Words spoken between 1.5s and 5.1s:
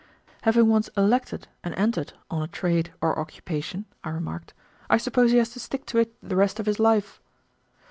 and entered on a trade or occupation," I remarked, "I